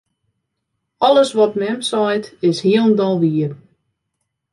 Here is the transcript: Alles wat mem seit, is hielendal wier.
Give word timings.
Alles 1.09 1.33
wat 1.39 1.55
mem 1.63 1.79
seit, 1.91 2.25
is 2.49 2.61
hielendal 2.65 3.15
wier. 3.21 3.51